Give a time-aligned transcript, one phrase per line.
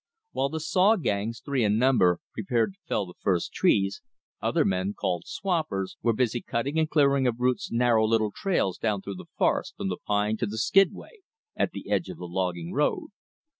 [0.31, 4.01] While the "saw gangs," three in number, prepared to fell the first trees,
[4.41, 9.03] other men, called "swampers," were busy cutting and clearing of roots narrow little trails down
[9.03, 11.19] through the forest from the pine to the skidway
[11.55, 13.09] at the edge of the logging road.